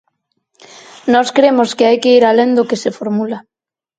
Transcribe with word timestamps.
Nós 1.13 1.27
cremos 1.37 1.69
que 1.77 1.87
hai 1.87 1.97
que 2.03 2.13
ir 2.17 2.23
alén 2.25 2.51
do 2.57 2.67
que 2.69 2.81
se 2.83 2.89
formula. 2.99 3.37